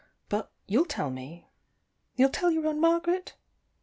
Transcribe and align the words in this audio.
But 0.29 0.49
you'll 0.67 0.87
tell 0.87 1.11
me 1.11 1.51
you'll 2.15 2.31
tell 2.31 2.49
your 2.49 2.65
own 2.65 2.79
Margaret? 2.81 3.35